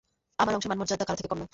আমার 0.41 0.53
বংশের 0.55 0.69
মান 0.71 0.79
মর্যাদা 0.81 1.05
কারো 1.07 1.17
থেকে 1.19 1.29
কম 1.31 1.37
নয়। 1.41 1.49